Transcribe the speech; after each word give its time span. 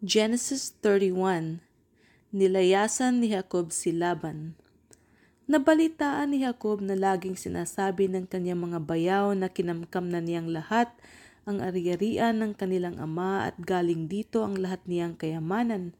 Genesis 0.00 0.72
31 0.80 1.60
Nilayasan 2.32 3.20
ni 3.20 3.36
Jacob 3.36 3.68
si 3.68 3.92
Laban 3.92 4.56
Nabalitaan 5.44 6.32
ni 6.32 6.40
Jacob 6.40 6.80
na 6.80 6.96
laging 6.96 7.36
sinasabi 7.36 8.08
ng 8.08 8.24
kanyang 8.24 8.64
mga 8.64 8.80
bayaw 8.80 9.36
na 9.36 9.52
kinamkam 9.52 10.08
na 10.08 10.24
niyang 10.24 10.48
lahat 10.48 10.88
ang 11.44 11.60
ari-arian 11.60 12.32
ng 12.32 12.56
kanilang 12.56 12.96
ama 12.96 13.52
at 13.52 13.60
galing 13.60 14.08
dito 14.08 14.40
ang 14.40 14.56
lahat 14.56 14.80
niyang 14.88 15.20
kayamanan. 15.20 15.92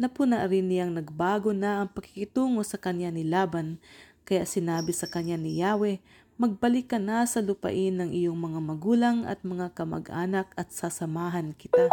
Napuna 0.00 0.48
rin 0.48 0.72
niyang 0.72 0.96
nagbago 0.96 1.52
na 1.52 1.84
ang 1.84 1.92
pakikitungo 1.92 2.64
sa 2.64 2.80
kanya 2.80 3.12
ni 3.12 3.20
Laban, 3.20 3.76
kaya 4.24 4.48
sinabi 4.48 4.96
sa 4.96 5.12
kanya 5.12 5.36
ni 5.36 5.60
Yahweh, 5.60 6.00
Magbalik 6.40 6.88
ka 6.92 6.96
na 6.96 7.28
sa 7.28 7.44
lupain 7.44 7.96
ng 8.00 8.16
iyong 8.16 8.36
mga 8.36 8.60
magulang 8.64 9.28
at 9.28 9.44
mga 9.44 9.76
kamag-anak 9.76 10.48
at 10.56 10.72
sasamahan 10.72 11.52
kita. 11.52 11.92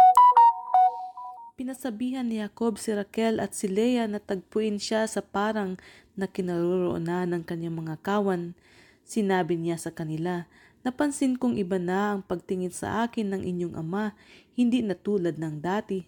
Pinasabihan 1.54 2.26
ni 2.26 2.42
Jacob 2.42 2.82
si 2.82 2.90
Raquel 2.90 3.38
at 3.38 3.54
si 3.54 3.70
Leah 3.70 4.10
na 4.10 4.18
tagpuin 4.18 4.82
siya 4.82 5.06
sa 5.06 5.22
parang 5.22 5.78
na 6.18 6.26
kinaroroonan 6.26 7.30
ng 7.30 7.46
kanyang 7.46 7.78
mga 7.78 8.02
kawan. 8.02 8.58
Sinabi 9.06 9.54
niya 9.54 9.78
sa 9.78 9.94
kanila, 9.94 10.50
Napansin 10.82 11.38
kong 11.38 11.54
iba 11.54 11.78
na 11.78 12.18
ang 12.18 12.26
pagtingin 12.26 12.74
sa 12.74 13.06
akin 13.06 13.30
ng 13.30 13.42
inyong 13.46 13.74
ama, 13.78 14.18
hindi 14.58 14.82
na 14.82 14.98
tulad 14.98 15.38
ng 15.38 15.62
dati. 15.62 16.02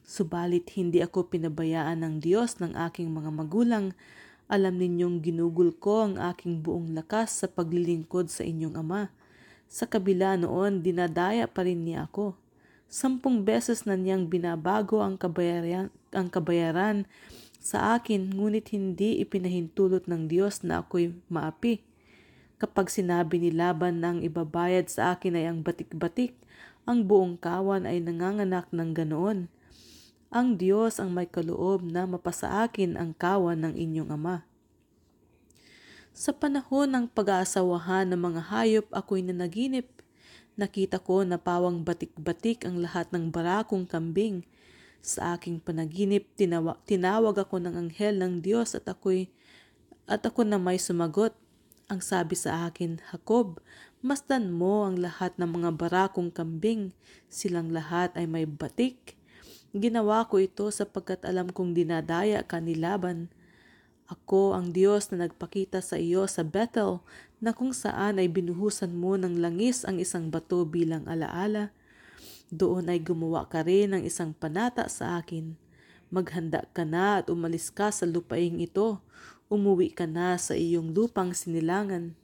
Subalit 0.00 0.72
hindi 0.80 1.04
ako 1.04 1.28
pinabayaan 1.28 2.00
ng 2.00 2.14
Diyos 2.24 2.56
ng 2.56 2.72
aking 2.88 3.12
mga 3.12 3.36
magulang. 3.36 3.92
Alam 4.48 4.80
ninyong 4.80 5.20
ginugol 5.20 5.76
ko 5.76 6.08
ang 6.08 6.16
aking 6.16 6.64
buong 6.64 6.96
lakas 6.96 7.44
sa 7.44 7.52
paglilingkod 7.52 8.32
sa 8.32 8.48
inyong 8.48 8.80
ama. 8.80 9.12
Sa 9.68 9.84
kabila 9.84 10.40
noon, 10.40 10.80
dinadaya 10.80 11.44
pa 11.44 11.68
rin 11.68 11.84
niya 11.84 12.08
ako. 12.08 12.45
Sampung 12.86 13.42
beses 13.42 13.82
na 13.82 13.98
niyang 13.98 14.30
binabago 14.30 15.02
ang 15.02 15.18
kabayaran, 15.18 15.90
ang 16.14 16.28
kabayaran 16.30 17.02
sa 17.58 17.98
akin 17.98 18.30
ngunit 18.30 18.70
hindi 18.70 19.18
ipinahintulot 19.18 20.06
ng 20.06 20.30
Diyos 20.30 20.62
na 20.62 20.86
ako'y 20.86 21.10
maapi. 21.26 21.82
Kapag 22.62 22.88
sinabi 22.88 23.42
ni 23.42 23.50
Laban 23.50 24.00
na 24.00 24.14
ang 24.14 24.20
ibabayad 24.22 24.86
sa 24.86 25.18
akin 25.18 25.34
ay 25.34 25.50
ang 25.50 25.66
batik-batik, 25.66 26.38
ang 26.86 27.02
buong 27.02 27.34
kawan 27.36 27.84
ay 27.90 27.98
nanganganak 27.98 28.70
ng 28.70 28.90
ganoon. 28.94 29.50
Ang 30.30 30.48
Diyos 30.54 31.02
ang 31.02 31.10
may 31.10 31.26
kaloob 31.26 31.82
na 31.82 32.06
mapasa 32.06 32.62
akin 32.62 32.94
ang 32.94 33.18
kawan 33.18 33.66
ng 33.66 33.74
inyong 33.74 34.14
ama. 34.14 34.46
Sa 36.16 36.32
panahon 36.32 36.88
ng 36.94 37.06
pag-aasawahan 37.12 38.08
ng 38.14 38.20
mga 38.22 38.40
hayop 38.48 38.86
ako'y 38.94 39.20
nanaginip 39.26 39.95
Nakita 40.56 41.04
ko 41.04 41.20
na 41.20 41.36
pawang 41.36 41.84
batik-batik 41.84 42.64
ang 42.64 42.80
lahat 42.80 43.12
ng 43.12 43.28
barakong 43.28 43.84
kambing. 43.84 44.40
Sa 45.04 45.36
aking 45.36 45.60
panaginip, 45.60 46.32
tinawa, 46.32 46.80
tinawag 46.88 47.36
ako 47.36 47.60
ng 47.60 47.76
anghel 47.76 48.16
ng 48.16 48.40
Diyos 48.40 48.72
at 48.72 48.88
ako'y 48.88 49.28
at 50.08 50.24
ako 50.24 50.48
na 50.48 50.56
may 50.56 50.80
sumagot. 50.80 51.36
Ang 51.92 52.00
sabi 52.02 52.34
sa 52.34 52.66
akin, 52.66 52.98
Jacob, 52.98 53.60
masdan 54.00 54.50
mo 54.50 54.88
ang 54.88 54.98
lahat 54.98 55.36
ng 55.38 55.60
mga 55.60 55.70
barakong 55.76 56.32
kambing. 56.32 56.90
Silang 57.28 57.70
lahat 57.70 58.16
ay 58.16 58.24
may 58.24 58.48
batik. 58.48 59.14
Ginawa 59.76 60.24
ko 60.24 60.40
ito 60.40 60.72
sapagkat 60.72 61.20
alam 61.28 61.52
kong 61.52 61.76
dinadaya 61.76 62.40
ka 62.42 62.64
ni 62.64 62.74
Laban. 62.74 63.28
Ako 64.06 64.54
ang 64.54 64.70
Diyos 64.70 65.10
na 65.10 65.26
nagpakita 65.26 65.82
sa 65.82 65.98
iyo 65.98 66.30
sa 66.30 66.46
Bethel 66.46 67.02
na 67.42 67.50
kung 67.50 67.74
saan 67.74 68.22
ay 68.22 68.30
binuhusan 68.30 68.94
mo 68.94 69.18
ng 69.18 69.42
langis 69.42 69.82
ang 69.82 69.98
isang 69.98 70.30
bato 70.30 70.62
bilang 70.62 71.02
alaala. 71.10 71.74
Doon 72.54 72.86
ay 72.86 73.02
gumawa 73.02 73.50
ka 73.50 73.66
rin 73.66 73.90
ng 73.90 74.06
isang 74.06 74.30
panata 74.30 74.86
sa 74.86 75.18
akin. 75.18 75.58
Maghanda 76.14 76.70
ka 76.70 76.86
na 76.86 77.18
at 77.18 77.26
umalis 77.26 77.74
ka 77.74 77.90
sa 77.90 78.06
lupaing 78.06 78.62
ito. 78.62 79.02
Umuwi 79.50 79.90
ka 79.90 80.06
na 80.06 80.38
sa 80.38 80.54
iyong 80.54 80.94
lupang 80.94 81.34
sinilangan. 81.34 82.14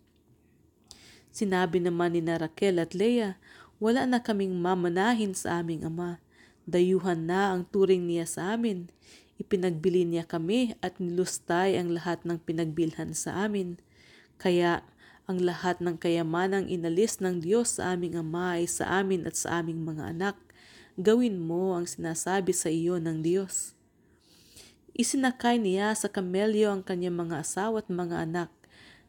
Sinabi 1.34 1.82
naman 1.82 2.15
ni 2.15 2.22
na 2.22 2.38
Raquel 2.38 2.78
at 2.78 2.94
Leah, 2.94 3.42
wala 3.82 4.06
na 4.06 4.22
kaming 4.22 4.54
mamanahin 4.54 5.34
sa 5.34 5.59
aming 5.59 5.82
ama. 5.82 6.22
Dayuhan 6.62 7.26
na 7.26 7.50
ang 7.50 7.66
turing 7.66 8.06
niya 8.06 8.31
sa 8.31 8.54
amin. 8.54 8.87
Ipinagbili 9.41 10.04
niya 10.04 10.28
kami 10.28 10.76
at 10.84 11.00
nilustay 11.00 11.81
ang 11.81 11.97
lahat 11.97 12.20
ng 12.28 12.37
pinagbilhan 12.44 13.16
sa 13.16 13.48
amin. 13.48 13.81
Kaya 14.37 14.84
ang 15.25 15.38
lahat 15.41 15.81
ng 15.81 15.97
kayamanang 15.97 16.69
inalis 16.69 17.22
ng 17.22 17.41
Diyos 17.41 17.78
sa 17.78 17.97
aming 17.97 18.19
Ama 18.19 18.60
ay 18.60 18.66
sa 18.69 19.00
amin 19.00 19.25
at 19.25 19.38
sa 19.38 19.62
aming 19.62 19.87
mga 19.87 20.12
anak. 20.12 20.37
Gawin 21.00 21.41
mo 21.41 21.72
ang 21.72 21.88
sinasabi 21.88 22.53
sa 22.53 22.69
iyo 22.69 23.00
ng 23.00 23.25
Diyos. 23.25 23.72
Isinakay 24.92 25.56
niya 25.56 25.97
sa 25.97 26.12
kamelyo 26.12 26.69
ang 26.69 26.84
kanyang 26.84 27.16
mga 27.16 27.41
asawa 27.41 27.81
at 27.81 27.88
mga 27.88 28.28
anak. 28.28 28.50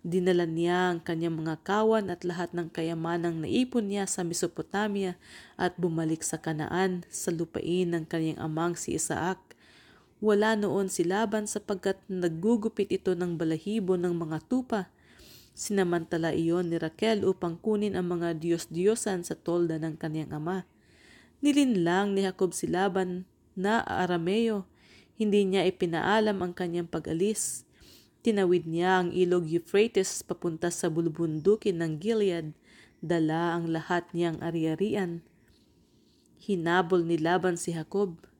Dinala 0.03 0.47
niya 0.47 0.95
ang 0.95 0.99
kanyang 1.03 1.43
mga 1.43 1.59
kawan 1.63 2.07
at 2.07 2.23
lahat 2.23 2.55
ng 2.55 2.71
kayamanang 2.71 3.43
naipon 3.43 3.91
niya 3.91 4.07
sa 4.07 4.23
Mesopotamia 4.23 5.19
at 5.59 5.75
bumalik 5.75 6.23
sa 6.23 6.39
Kanaan 6.39 7.03
sa 7.11 7.35
lupain 7.35 7.91
ng 7.91 8.07
kanyang 8.07 8.39
amang 8.39 8.79
si 8.79 8.95
Isaac 8.95 9.39
wala 10.23 10.55
noon 10.55 10.87
si 10.87 11.03
Laban 11.03 11.51
sapagkat 11.51 11.99
naggugupit 12.07 12.87
ito 12.87 13.11
ng 13.11 13.35
balahibo 13.35 13.99
ng 13.99 14.15
mga 14.15 14.39
tupa. 14.47 14.87
Sinamantala 15.51 16.31
iyon 16.31 16.71
ni 16.71 16.79
Raquel 16.79 17.27
upang 17.27 17.59
kunin 17.59 17.99
ang 17.99 18.07
mga 18.07 18.39
Diyos-Diyosan 18.39 19.27
sa 19.27 19.35
tolda 19.35 19.75
ng 19.83 19.99
kaniyang 19.99 20.31
ama. 20.31 20.63
Nilinlang 21.43 22.15
ni 22.15 22.23
Jacob 22.23 22.55
si 22.55 22.71
Laban 22.71 23.27
na 23.51 23.83
Arameo. 23.83 24.63
Hindi 25.19 25.43
niya 25.43 25.67
ipinaalam 25.67 26.39
ang 26.39 26.55
kanyang 26.55 26.87
pag-alis. 26.87 27.67
Tinawid 28.23 28.63
niya 28.63 29.03
ang 29.03 29.11
ilog 29.11 29.43
Euphrates 29.51 30.23
papunta 30.23 30.71
sa 30.71 30.87
bulubundukin 30.87 31.83
ng 31.83 31.99
Gilead. 31.99 32.55
Dala 33.03 33.59
ang 33.59 33.67
lahat 33.67 34.07
niyang 34.15 34.39
ari-arian. 34.39 35.19
Hinabol 36.39 37.03
ni 37.03 37.19
Laban 37.19 37.59
si 37.59 37.75
Jacob 37.75 38.32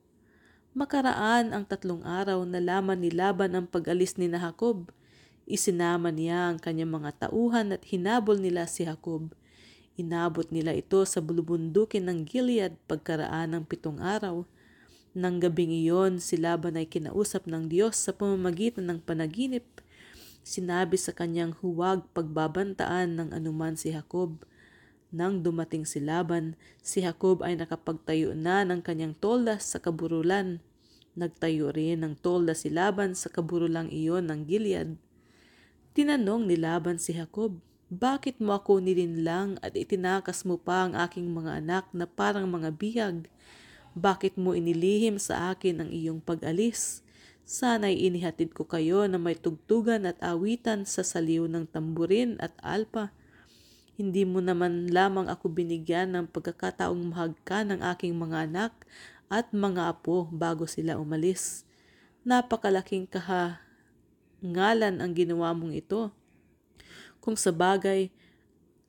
Makaraan 0.74 1.54
ang 1.54 1.70
tatlong 1.70 2.02
araw 2.02 2.50
na 2.50 2.58
laman 2.58 2.98
ni 2.98 3.14
Laban 3.14 3.54
ang 3.54 3.70
pag-alis 3.70 4.18
ni 4.18 4.26
na 4.26 4.42
Jacob. 4.42 4.90
Isinama 5.46 6.10
niya 6.10 6.50
ang 6.50 6.58
kanyang 6.58 6.98
mga 6.98 7.30
tauhan 7.30 7.78
at 7.78 7.86
hinabol 7.86 8.42
nila 8.42 8.66
si 8.66 8.82
Jacob. 8.82 9.38
Inabot 10.02 10.50
nila 10.50 10.74
ito 10.74 11.06
sa 11.06 11.22
bulubundukin 11.22 12.10
ng 12.10 12.26
Gilead 12.26 12.74
pagkaraan 12.90 13.54
ng 13.54 13.70
pitong 13.70 14.02
araw. 14.02 14.50
Nang 15.14 15.38
gabing 15.38 15.70
iyon, 15.70 16.18
si 16.18 16.42
Laban 16.42 16.74
ay 16.74 16.90
kinausap 16.90 17.46
ng 17.46 17.70
Diyos 17.70 17.94
sa 17.94 18.10
pamamagitan 18.10 18.90
ng 18.90 18.98
panaginip. 19.06 19.70
Sinabi 20.42 20.98
sa 20.98 21.14
kanyang 21.14 21.54
huwag 21.62 22.02
pagbabantaan 22.18 23.14
ng 23.14 23.30
anuman 23.30 23.78
si 23.78 23.94
Jacob. 23.94 24.42
Nang 25.14 25.46
dumating 25.46 25.86
si 25.86 26.02
Laban, 26.02 26.58
si 26.82 27.06
Jacob 27.06 27.46
ay 27.46 27.54
nakapagtayo 27.54 28.34
na 28.34 28.66
ng 28.66 28.82
kanyang 28.82 29.14
tolda 29.14 29.62
sa 29.62 29.78
kaburulan. 29.78 30.58
Nagtayo 31.14 31.70
rin 31.70 32.02
ng 32.02 32.18
tolda 32.18 32.58
si 32.58 32.74
Laban 32.74 33.14
sa 33.14 33.30
kaburulang 33.30 33.94
iyon 33.94 34.34
ng 34.34 34.50
Gilead. 34.50 34.98
Tinanong 35.94 36.50
ni 36.50 36.58
Laban 36.58 36.98
si 36.98 37.14
Jacob, 37.14 37.62
Bakit 37.94 38.42
mo 38.42 38.58
ako 38.58 38.82
nilinlang 38.82 39.62
at 39.62 39.78
itinakas 39.78 40.50
mo 40.50 40.58
pa 40.58 40.90
ang 40.90 40.98
aking 40.98 41.30
mga 41.30 41.62
anak 41.62 41.86
na 41.94 42.10
parang 42.10 42.50
mga 42.50 42.74
bihag? 42.74 43.30
Bakit 43.94 44.34
mo 44.34 44.58
inilihim 44.58 45.22
sa 45.22 45.54
akin 45.54 45.86
ang 45.86 45.90
iyong 45.94 46.18
pag-alis? 46.18 47.06
Sana'y 47.46 48.10
inihatid 48.10 48.58
ko 48.58 48.66
kayo 48.66 49.06
na 49.06 49.22
may 49.22 49.38
tugtugan 49.38 50.10
at 50.10 50.18
awitan 50.26 50.90
sa 50.90 51.06
saliw 51.06 51.46
ng 51.46 51.70
tamburin 51.70 52.42
at 52.42 52.58
alpa 52.66 53.14
hindi 53.94 54.26
mo 54.26 54.42
naman 54.42 54.90
lamang 54.90 55.30
ako 55.30 55.54
binigyan 55.54 56.18
ng 56.18 56.26
pagkakataong 56.34 57.14
mahagka 57.14 57.62
ng 57.62 57.78
aking 57.94 58.18
mga 58.18 58.50
anak 58.50 58.74
at 59.30 59.54
mga 59.54 59.94
apo 59.94 60.26
bago 60.34 60.66
sila 60.66 60.98
umalis. 60.98 61.62
Napakalaking 62.26 63.06
kahangalan 63.06 64.98
ang 64.98 65.12
ginawa 65.14 65.54
mong 65.54 65.78
ito. 65.78 66.10
Kung 67.22 67.38
sa 67.38 67.54
bagay, 67.54 68.10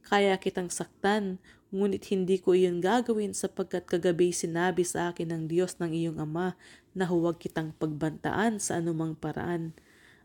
kaya 0.09 0.33
kitang 0.41 0.73
saktan, 0.73 1.37
ngunit 1.69 2.09
hindi 2.09 2.41
ko 2.41 2.57
iyon 2.57 2.81
gagawin 2.81 3.37
sapagkat 3.37 3.85
kagabi 3.85 4.33
sinabi 4.33 4.89
sa 4.89 5.13
akin 5.13 5.37
ng 5.37 5.43
Diyos 5.53 5.77
ng 5.85 5.93
iyong 5.93 6.17
ama 6.17 6.57
na 6.97 7.05
huwag 7.05 7.37
kitang 7.37 7.77
pagbantaan 7.77 8.57
sa 8.57 8.81
anumang 8.81 9.13
paraan. 9.19 9.77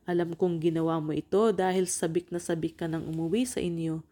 Alam 0.07 0.39
kong 0.39 0.63
ginawa 0.63 1.03
mo 1.03 1.11
ito 1.11 1.51
dahil 1.51 1.83
sabik 1.83 2.31
na 2.31 2.39
sabik 2.39 2.79
ka 2.79 2.87
nang 2.87 3.03
umuwi 3.11 3.43
sa 3.43 3.59
inyo 3.59 4.07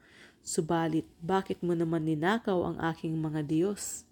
Subalit, 0.47 1.03
bakit 1.19 1.59
mo 1.59 1.75
naman 1.75 2.07
ninakaw 2.07 2.71
ang 2.71 2.77
aking 2.79 3.19
mga 3.19 3.43
Diyos? 3.43 4.07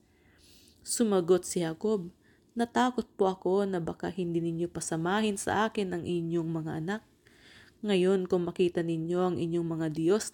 Sumagot 0.84 1.48
si 1.48 1.64
Jacob, 1.64 2.12
Natakot 2.56 3.04
po 3.20 3.28
ako 3.28 3.68
na 3.68 3.84
baka 3.84 4.08
hindi 4.08 4.40
ninyo 4.40 4.72
pasamahin 4.72 5.36
sa 5.36 5.68
akin 5.68 5.92
ang 5.92 6.04
inyong 6.08 6.48
mga 6.48 6.72
anak. 6.80 7.02
Ngayon 7.84 8.32
kung 8.32 8.48
makita 8.48 8.80
ninyo 8.80 9.20
ang 9.20 9.36
inyong 9.36 9.68
mga 9.68 9.88
Diyos 9.92 10.32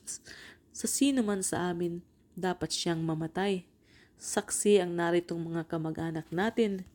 sa 0.70 0.86
sino 0.86 1.26
man 1.26 1.42
sa 1.42 1.74
amin, 1.74 2.06
dapat 2.38 2.70
siyang 2.70 3.02
mamatay. 3.02 3.66
Saksi 4.22 4.78
ang 4.86 4.94
naritong 4.94 5.42
mga 5.42 5.66
kamag-anak 5.66 6.30
natin. 6.30 6.86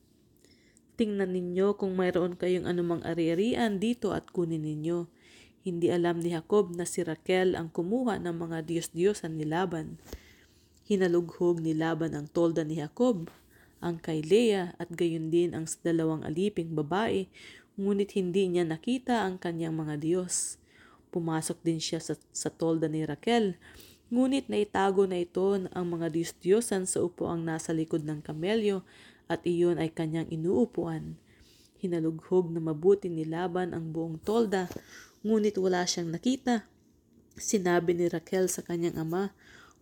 Tingnan 0.94 1.34
ninyo 1.34 1.74
kung 1.74 1.98
mayroon 1.98 2.38
kayong 2.38 2.70
anumang 2.70 3.02
ari-arian 3.02 3.82
dito 3.82 4.14
at 4.14 4.30
kunin 4.30 4.62
ninyo. 4.62 5.10
Hindi 5.66 5.90
alam 5.90 6.22
ni 6.22 6.30
Jacob 6.30 6.70
na 6.78 6.86
si 6.86 7.02
Raquel 7.02 7.58
ang 7.58 7.74
kumuha 7.74 8.22
ng 8.22 8.38
mga 8.38 8.70
Diyos-Diyosan 8.70 9.34
ni 9.34 9.42
Laban. 9.42 9.98
Hinalughog 10.86 11.58
ni 11.58 11.74
Laban 11.74 12.14
ang 12.14 12.30
tolda 12.30 12.62
ni 12.62 12.78
Jacob, 12.78 13.26
ang 13.82 13.98
kay 13.98 14.22
Leah 14.22 14.78
at 14.78 14.94
gayon 14.94 15.26
din 15.26 15.58
ang 15.58 15.66
dalawang 15.82 16.22
aliping 16.22 16.78
babae, 16.78 17.26
ngunit 17.74 18.14
hindi 18.14 18.46
niya 18.46 18.62
nakita 18.62 19.26
ang 19.26 19.42
kanyang 19.42 19.74
mga 19.74 19.98
Diyos. 19.98 20.62
Pumasok 21.10 21.58
din 21.66 21.82
siya 21.82 21.98
sa, 21.98 22.14
sa 22.30 22.46
tolda 22.46 22.86
ni 22.86 23.02
Raquel, 23.02 23.58
ngunit 24.14 24.46
naitago 24.46 25.02
na 25.10 25.18
ito 25.18 25.50
ang 25.50 25.86
mga 25.90 26.14
Diyos-Diyosan 26.14 26.86
sa 26.86 27.02
upuang 27.02 27.42
nasa 27.42 27.74
likod 27.74 28.06
ng 28.06 28.22
kamelyo 28.22 28.86
at 29.26 29.42
iyon 29.42 29.82
ay 29.82 29.90
kanyang 29.90 30.30
inuupuan. 30.30 31.18
Hinalughog 31.82 32.54
na 32.54 32.62
mabuti 32.62 33.10
ni 33.10 33.26
Laban 33.26 33.74
ang 33.74 33.90
buong 33.90 34.22
tolda, 34.22 34.70
ngunit 35.26 35.58
wala 35.58 35.82
siyang 35.82 36.14
nakita. 36.14 36.70
Sinabi 37.34 37.98
ni 37.98 38.06
Raquel 38.06 38.46
sa 38.46 38.62
kanyang 38.62 39.02
ama, 39.02 39.34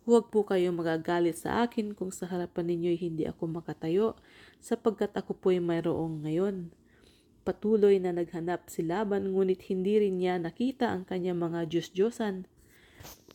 Huwag 0.05 0.29
po 0.29 0.45
kayo 0.45 0.69
magagalit 0.69 1.41
sa 1.41 1.65
akin 1.65 1.97
kung 1.97 2.13
sa 2.13 2.29
harapan 2.29 2.69
ninyo 2.69 2.93
hindi 2.93 3.25
ako 3.25 3.57
makatayo, 3.57 4.13
sapagkat 4.61 5.09
ako 5.17 5.33
po'y 5.33 5.57
mayroong 5.57 6.21
ngayon. 6.21 6.69
Patuloy 7.41 7.97
na 7.97 8.13
naghanap 8.13 8.69
si 8.69 8.85
Laban 8.85 9.33
ngunit 9.33 9.65
hindi 9.65 9.97
rin 9.97 10.21
niya 10.21 10.37
nakita 10.37 10.93
ang 10.93 11.09
kanyang 11.09 11.41
mga 11.41 11.69
Diyos-Diyosan. 11.73 12.45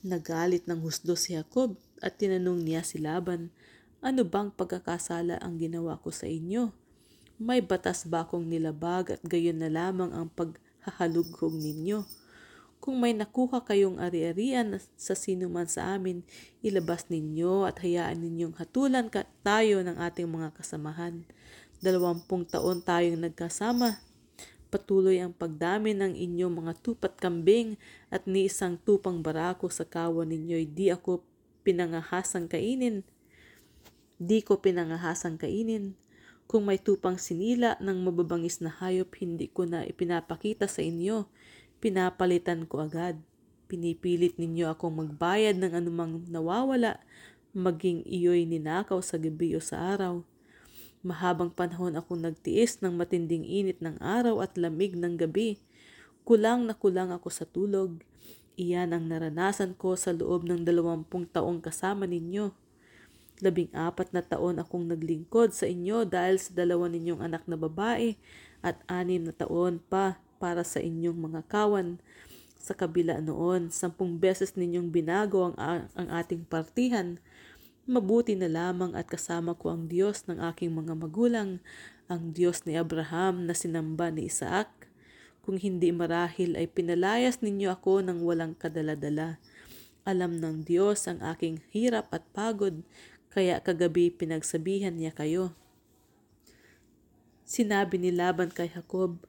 Nagalit 0.06 0.70
ng 0.70 0.78
husdo 0.78 1.18
si 1.18 1.34
Jacob 1.34 1.74
at 1.98 2.22
tinanong 2.22 2.62
niya 2.62 2.86
si 2.86 3.02
Laban, 3.02 3.50
ano 3.98 4.22
bang 4.22 4.54
pagkakasala 4.54 5.42
ang 5.42 5.58
ginawa 5.58 5.98
ko 5.98 6.14
sa 6.14 6.30
inyo? 6.30 6.70
May 7.42 7.66
batas 7.66 8.06
ba 8.06 8.22
akong 8.22 8.46
nilabag 8.46 9.18
at 9.18 9.22
gayon 9.26 9.58
na 9.58 9.66
lamang 9.66 10.14
ang 10.14 10.30
paghahalughog 10.80 11.52
ninyo? 11.60 12.08
Kung 12.80 12.96
may 12.96 13.12
nakuha 13.12 13.60
kayong 13.60 14.00
ari-arian 14.00 14.80
sa 14.96 15.12
sino 15.12 15.52
man 15.52 15.68
sa 15.68 15.92
amin, 15.92 16.24
ilabas 16.64 17.12
ninyo 17.12 17.68
at 17.68 17.84
hayaan 17.84 18.24
ninyong 18.24 18.56
hatulan 18.56 19.12
ka 19.12 19.28
tayo 19.44 19.84
ng 19.84 20.00
ating 20.00 20.24
mga 20.24 20.56
kasamahan. 20.56 21.28
Dalawampung 21.84 22.48
taon 22.48 22.80
tayong 22.80 23.20
nagkasama. 23.20 24.00
Patuloy 24.72 25.20
ang 25.20 25.36
pagdami 25.36 25.92
ng 25.92 26.16
inyong 26.16 26.64
mga 26.64 26.72
tupat 26.80 27.20
kambing 27.20 27.76
at 28.08 28.24
ni 28.24 28.48
isang 28.48 28.80
tupang 28.80 29.20
barako 29.20 29.68
sa 29.68 29.84
kawan 29.84 30.32
ninyo'y 30.32 30.64
di 30.64 30.88
ako 30.88 31.20
pinangahasang 31.60 32.48
kainin. 32.48 33.04
Di 34.16 34.40
ko 34.40 34.56
pinangahasang 34.56 35.36
kainin. 35.36 36.00
Kung 36.50 36.66
may 36.66 36.82
tupang 36.82 37.14
sinila 37.14 37.78
ng 37.78 38.10
mababangis 38.10 38.58
na 38.58 38.74
hayop, 38.74 39.14
hindi 39.22 39.46
ko 39.46 39.70
na 39.70 39.86
ipinapakita 39.86 40.66
sa 40.66 40.82
inyo. 40.82 41.30
Pinapalitan 41.78 42.66
ko 42.66 42.82
agad. 42.82 43.22
Pinipilit 43.70 44.34
ninyo 44.34 44.66
akong 44.66 44.98
magbayad 44.98 45.62
ng 45.62 45.78
anumang 45.78 46.26
nawawala, 46.26 46.98
maging 47.54 48.02
iyo'y 48.02 48.50
ninakaw 48.50 48.98
sa 48.98 49.14
gabi 49.14 49.54
o 49.54 49.62
sa 49.62 49.94
araw. 49.94 50.26
Mahabang 51.06 51.54
panahon 51.54 51.94
akong 51.94 52.18
nagtiis 52.18 52.82
ng 52.82 52.98
matinding 52.98 53.46
init 53.46 53.78
ng 53.78 54.02
araw 54.02 54.42
at 54.42 54.58
lamig 54.58 54.98
ng 54.98 55.22
gabi. 55.22 55.62
Kulang 56.26 56.66
na 56.66 56.74
kulang 56.74 57.14
ako 57.14 57.30
sa 57.30 57.46
tulog. 57.46 58.02
Iyan 58.58 58.90
ang 58.90 59.06
naranasan 59.06 59.78
ko 59.78 59.94
sa 59.94 60.10
loob 60.10 60.50
ng 60.50 60.66
dalawampung 60.66 61.30
taong 61.30 61.62
kasama 61.62 62.10
ninyo. 62.10 62.50
Labing 63.40 63.72
apat 63.72 64.12
na 64.12 64.20
taon 64.20 64.60
akong 64.60 64.84
naglingkod 64.84 65.56
sa 65.56 65.64
inyo 65.64 66.04
dahil 66.04 66.36
sa 66.36 66.52
dalawa 66.52 66.92
ninyong 66.92 67.24
anak 67.24 67.48
na 67.48 67.56
babae 67.56 68.20
at 68.60 68.76
anim 68.84 69.24
na 69.24 69.32
taon 69.32 69.80
pa 69.80 70.20
para 70.36 70.60
sa 70.60 70.80
inyong 70.80 71.16
mga 71.16 71.40
kawan. 71.48 71.96
Sa 72.60 72.76
kabila 72.76 73.24
noon, 73.24 73.72
sampung 73.72 74.20
beses 74.20 74.52
ninyong 74.52 74.92
binago 74.92 75.56
ang, 75.56 75.88
ang 75.96 76.08
ating 76.12 76.44
partihan. 76.44 77.16
Mabuti 77.88 78.36
na 78.36 78.52
lamang 78.52 78.92
at 78.92 79.08
kasama 79.08 79.56
ko 79.56 79.72
ang 79.72 79.88
Diyos 79.88 80.28
ng 80.28 80.36
aking 80.52 80.76
mga 80.76 80.92
magulang, 81.00 81.64
ang 82.12 82.36
Diyos 82.36 82.68
ni 82.68 82.76
Abraham 82.76 83.48
na 83.48 83.56
sinamba 83.56 84.12
ni 84.12 84.28
Isaac. 84.28 84.68
Kung 85.40 85.56
hindi 85.56 85.88
marahil 85.88 86.60
ay 86.60 86.68
pinalayas 86.68 87.40
ninyo 87.40 87.72
ako 87.72 88.04
ng 88.04 88.20
walang 88.20 88.52
kadaladala. 88.52 89.40
Alam 90.04 90.36
ng 90.36 90.68
Diyos 90.68 91.08
ang 91.08 91.24
aking 91.24 91.64
hirap 91.72 92.12
at 92.12 92.24
pagod, 92.36 92.84
kaya 93.30 93.62
kagabi 93.62 94.10
pinagsabihan 94.10 94.94
niya 94.94 95.14
kayo. 95.14 95.54
Sinabi 97.46 97.98
ni 97.98 98.10
Laban 98.14 98.50
kay 98.50 98.70
Jacob, 98.70 99.22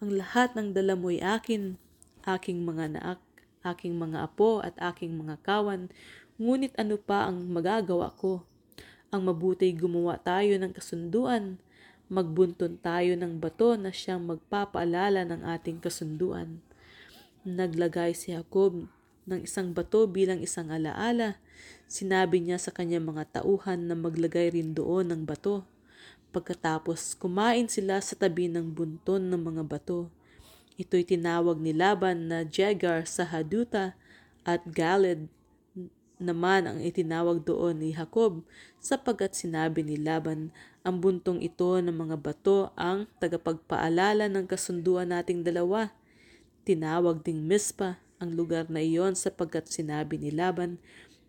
Ang 0.00 0.16
lahat 0.16 0.56
ng 0.56 0.72
dala 0.72 0.96
mo'y 0.96 1.20
akin, 1.20 1.76
aking 2.24 2.64
mga 2.64 2.96
naak, 2.96 3.20
aking 3.66 4.00
mga 4.00 4.26
apo 4.26 4.64
at 4.64 4.72
aking 4.80 5.12
mga 5.18 5.36
kawan, 5.44 5.92
ngunit 6.40 6.72
ano 6.80 6.96
pa 6.96 7.28
ang 7.28 7.46
magagawa 7.52 8.08
ko? 8.16 8.42
Ang 9.12 9.28
mabuti 9.28 9.68
gumawa 9.76 10.16
tayo 10.16 10.56
ng 10.56 10.72
kasunduan, 10.72 11.60
magbunton 12.10 12.78
tayo 12.80 13.12
ng 13.18 13.38
bato 13.38 13.76
na 13.76 13.94
siyang 13.94 14.24
magpapaalala 14.24 15.26
ng 15.26 15.42
ating 15.46 15.82
kasunduan. 15.82 16.62
Naglagay 17.44 18.14
si 18.14 18.32
Jacob 18.32 18.88
ng 19.28 19.44
isang 19.44 19.72
bato 19.76 20.04
bilang 20.08 20.40
isang 20.40 20.72
alaala 20.72 21.40
Sinabi 21.90 22.38
niya 22.38 22.54
sa 22.62 22.70
kanyang 22.70 23.10
mga 23.10 23.42
tauhan 23.42 23.90
na 23.90 23.98
maglagay 23.98 24.54
rin 24.54 24.70
doon 24.70 25.10
ng 25.10 25.22
bato. 25.26 25.66
Pagkatapos, 26.30 27.18
kumain 27.18 27.66
sila 27.66 27.98
sa 27.98 28.14
tabi 28.14 28.46
ng 28.46 28.70
bunton 28.70 29.26
ng 29.26 29.42
mga 29.42 29.62
bato. 29.66 30.06
Ito'y 30.78 31.02
tinawag 31.02 31.58
ni 31.58 31.74
Laban 31.74 32.30
na 32.30 32.46
Jagar 32.46 33.10
sa 33.10 33.26
Haduta 33.26 33.98
at 34.46 34.62
Galed 34.70 35.26
naman 36.20 36.70
ang 36.70 36.78
itinawag 36.78 37.42
doon 37.42 37.82
ni 37.82 37.90
Jacob 37.96 38.46
sapagkat 38.78 39.34
sinabi 39.34 39.82
ni 39.82 39.98
Laban 39.98 40.54
ang 40.86 41.02
buntong 41.02 41.42
ito 41.42 41.74
ng 41.80 41.90
mga 41.90 42.16
bato 42.22 42.70
ang 42.78 43.10
tagapagpaalala 43.18 44.30
ng 44.30 44.46
kasunduan 44.46 45.10
nating 45.10 45.42
dalawa. 45.42 45.90
Tinawag 46.62 47.26
ding 47.26 47.42
Mispa 47.50 47.98
ang 48.20 48.36
lugar 48.36 48.68
na 48.68 48.84
iyon 48.84 49.16
sapagkat 49.16 49.66
sinabi 49.72 50.20
ni 50.20 50.30
Laban 50.30 50.76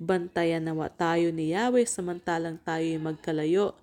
Bantayan 0.02 0.66
nawa 0.66 0.90
tayo 0.90 1.30
ni 1.30 1.54
Yahweh 1.54 1.86
samantalang 1.86 2.58
tayo'y 2.66 2.98
magkalayo. 2.98 3.78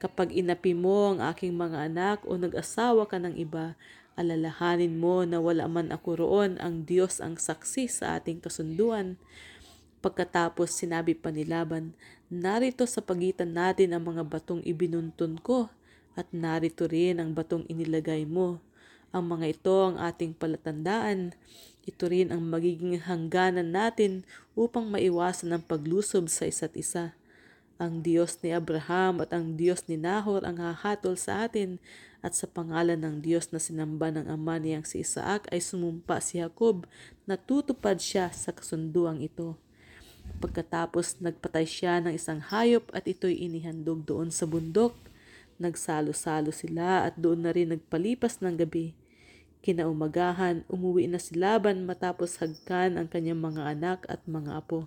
Kapag 0.00 0.32
inapi 0.32 0.72
mo 0.72 1.12
ang 1.12 1.20
aking 1.20 1.52
mga 1.52 1.92
anak 1.92 2.24
o 2.24 2.40
nag-asawa 2.40 3.04
ka 3.04 3.20
ng 3.20 3.36
iba, 3.36 3.76
alalahanin 4.16 4.96
mo 4.96 5.28
na 5.28 5.36
wala 5.36 5.68
man 5.68 5.92
ako 5.92 6.24
roon, 6.24 6.56
ang 6.56 6.88
Diyos 6.88 7.20
ang 7.20 7.36
saksi 7.36 7.84
sa 7.84 8.16
ating 8.16 8.40
kasunduan. 8.40 9.20
Pagkatapos 10.00 10.72
sinabi 10.72 11.12
pa 11.12 11.28
ni 11.28 11.44
Laban, 11.44 11.92
narito 12.32 12.88
sa 12.88 13.04
pagitan 13.04 13.52
natin 13.52 13.92
ang 13.92 14.08
mga 14.08 14.24
batong 14.24 14.64
ibinuntun 14.64 15.36
ko 15.36 15.68
at 16.16 16.32
narito 16.32 16.88
rin 16.88 17.20
ang 17.20 17.36
batong 17.36 17.68
inilagay 17.68 18.24
mo. 18.24 18.56
Ang 19.08 19.24
mga 19.32 19.56
ito 19.56 19.76
ang 19.88 19.96
ating 19.96 20.36
palatandaan. 20.36 21.32
Ito 21.88 22.12
rin 22.12 22.28
ang 22.28 22.44
magiging 22.44 23.00
hangganan 23.00 23.72
natin 23.72 24.28
upang 24.52 24.92
maiwasan 24.92 25.56
ang 25.56 25.64
paglusob 25.64 26.28
sa 26.28 26.44
isa't 26.44 26.76
isa. 26.76 27.16
Ang 27.80 28.04
Diyos 28.04 28.36
ni 28.44 28.52
Abraham 28.52 29.24
at 29.24 29.32
ang 29.32 29.56
Diyos 29.56 29.86
ni 29.88 29.96
Nahor 29.96 30.44
ang 30.44 30.60
hahatol 30.60 31.16
sa 31.16 31.48
atin 31.48 31.80
at 32.20 32.34
sa 32.34 32.50
pangalan 32.50 32.98
ng 33.00 33.22
Diyos 33.22 33.54
na 33.54 33.62
sinamba 33.62 34.10
ng 34.10 34.26
ama 34.26 34.58
niyang 34.58 34.82
si 34.82 35.00
Isaac 35.06 35.46
ay 35.54 35.62
sumumpa 35.62 36.18
si 36.18 36.42
Jacob 36.42 36.84
na 37.24 37.38
tutupad 37.38 37.96
siya 38.02 38.28
sa 38.34 38.50
kasunduang 38.50 39.22
ito. 39.22 39.56
Pagkatapos 40.42 41.24
nagpatay 41.24 41.64
siya 41.64 42.04
ng 42.04 42.12
isang 42.12 42.44
hayop 42.44 42.92
at 42.92 43.08
ito'y 43.08 43.40
inihandog 43.48 44.04
doon 44.04 44.28
sa 44.28 44.44
bundok. 44.44 44.92
Nagsalo-salo 45.58 46.54
sila 46.54 47.06
at 47.06 47.18
doon 47.18 47.42
na 47.42 47.50
rin 47.50 47.74
nagpalipas 47.74 48.38
ng 48.38 48.58
gabi. 48.58 48.94
Kinaumagahan, 49.58 50.62
umuwi 50.70 51.10
na 51.10 51.18
si 51.18 51.34
Laban 51.34 51.82
matapos 51.82 52.38
hagkan 52.38 52.94
ang 52.94 53.10
kanyang 53.10 53.42
mga 53.42 53.62
anak 53.74 54.06
at 54.06 54.22
mga 54.24 54.62
apo. 54.62 54.86